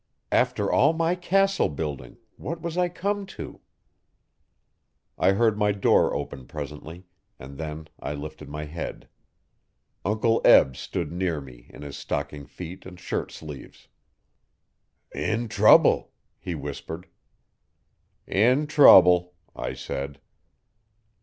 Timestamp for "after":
0.31-0.71